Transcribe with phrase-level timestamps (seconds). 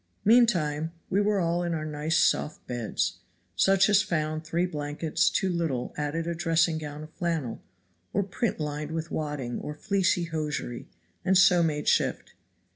[0.25, 3.19] Meantime we were all in our nice soft beds;
[3.55, 7.61] such as found three blankets too little added a dressing gown of flannel,
[8.11, 10.87] or print lined with wadding or fleecy hosiery,
[11.23, 12.33] and so made shift.